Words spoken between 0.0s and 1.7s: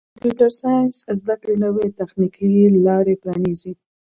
د کمپیوټر ساینس زدهکړه